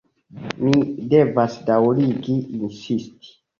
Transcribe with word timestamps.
Ni 0.67 0.79
devas 1.11 1.59
daŭrigi 1.69 2.41
insisti. 2.61 3.39